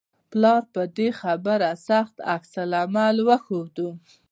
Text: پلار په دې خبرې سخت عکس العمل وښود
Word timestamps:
پلار 0.31 0.61
په 0.73 0.81
دې 0.97 1.09
خبرې 1.21 1.71
سخت 1.87 2.15
عکس 2.33 2.51
العمل 2.63 3.15
وښود 3.27 3.75